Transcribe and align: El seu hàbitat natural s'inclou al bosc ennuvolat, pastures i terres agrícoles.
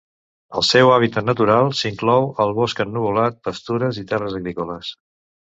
El 0.59 0.63
seu 0.69 0.87
hàbitat 0.93 1.27
natural 1.27 1.69
s'inclou 1.81 2.25
al 2.47 2.55
bosc 2.61 2.81
ennuvolat, 2.87 3.39
pastures 3.51 4.01
i 4.05 4.09
terres 4.15 4.41
agrícoles. 4.43 4.93